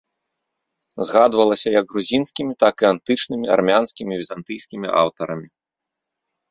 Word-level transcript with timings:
Згадвалася 1.09 1.69
як 1.79 1.85
грузінскімі, 1.93 2.53
так 2.65 2.75
і 2.87 2.91
антычнымі, 2.93 3.45
армянскімі, 3.59 4.13
візантыйскімі 4.25 4.87
аўтарамі. 5.05 5.47